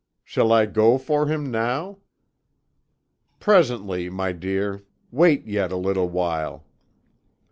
[0.23, 1.99] Shall I go for him now?'
[3.39, 4.83] "'Presently, my dear.
[5.11, 6.65] Wait yet a little while.'